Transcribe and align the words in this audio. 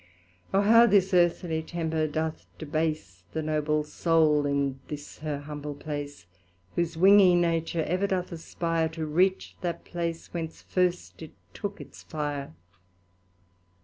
O 0.51 0.61
how 0.61 0.87
this 0.87 1.13
earthly 1.13 1.61
temper 1.61 2.07
doth 2.07 2.47
debase 2.57 3.21
The 3.33 3.43
noble 3.43 3.83
Soul 3.83 4.47
in 4.47 4.79
this 4.87 5.19
her 5.19 5.41
humble 5.41 5.75
place. 5.75 6.25
Whose 6.75 6.97
wingy 6.97 7.35
nature 7.35 7.83
ever 7.83 8.07
doth 8.07 8.31
aspire 8.31 8.89
To 8.89 9.05
reach 9.05 9.55
that 9.61 9.85
place 9.85 10.33
whence 10.33 10.63
first 10.63 11.21
it 11.21 11.33
took 11.53 11.79
its 11.79 12.01
fire. 12.01 12.55